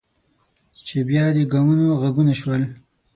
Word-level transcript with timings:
چې 0.87 0.97
بیا 1.09 1.25
د 1.35 1.37
ګامونو 1.51 1.85
غږونه 2.01 2.33
شول. 2.39 2.61